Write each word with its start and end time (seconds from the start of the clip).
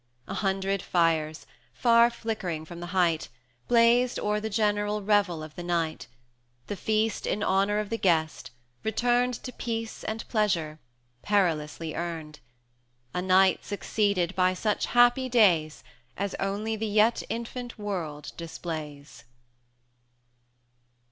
A 0.27 0.33
hundred 0.33 0.81
fires, 0.81 1.45
far 1.75 2.09
flickering 2.09 2.65
from 2.65 2.79
the 2.79 2.87
height,[fw] 2.87 3.29
Blazed 3.67 4.19
o'er 4.19 4.39
the 4.39 4.49
general 4.49 5.03
revel 5.03 5.43
of 5.43 5.53
the 5.53 5.61
night, 5.61 6.07
The 6.65 6.75
feast 6.75 7.27
in 7.27 7.43
honour 7.43 7.77
of 7.77 7.91
the 7.91 7.99
guest, 7.99 8.49
returned 8.83 9.35
To 9.43 9.51
Peace 9.53 10.03
and 10.03 10.27
Pleasure, 10.27 10.79
perilously 11.21 11.93
earned; 11.93 12.39
A 13.13 13.21
night 13.21 13.63
succeeded 13.63 14.33
by 14.33 14.55
such 14.55 14.87
happy 14.87 15.29
days 15.29 15.83
As 16.17 16.33
only 16.39 16.75
the 16.75 16.87
yet 16.87 17.21
infant 17.29 17.77
world 17.77 18.31
displays. 18.35 19.23